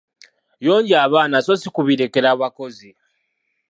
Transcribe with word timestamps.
Yonja 0.65 0.97
abaana 1.05 1.37
so 1.45 1.53
si 1.61 1.67
kubirekera 1.75 2.29
bakozi. 2.41 2.89